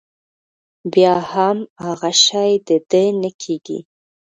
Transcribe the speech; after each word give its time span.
بيا 0.93 1.13
هم 1.31 1.57
هغه 1.85 2.11
شی 2.23 2.51
د 2.67 2.69
ده 2.89 3.03
نه 3.21 3.29
کېږي. 3.41 3.79